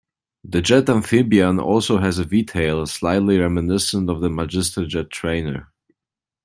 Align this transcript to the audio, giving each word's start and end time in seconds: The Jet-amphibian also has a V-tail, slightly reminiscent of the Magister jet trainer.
The 0.43 0.63
Jet-amphibian 0.63 1.59
also 1.59 1.99
has 1.99 2.17
a 2.17 2.23
V-tail, 2.23 2.87
slightly 2.87 3.37
reminiscent 3.37 4.09
of 4.09 4.19
the 4.19 4.31
Magister 4.31 4.87
jet 4.87 5.11
trainer. 5.11 5.71